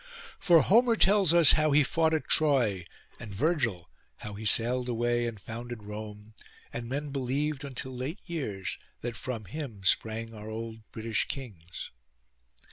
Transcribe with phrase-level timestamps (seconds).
[0.39, 2.85] For Homer tells us how he fought at Troy,
[3.19, 6.33] and Virgil how he sailed away and founded Rome;
[6.73, 11.91] and men believed until late years that from him sprang our old British kings.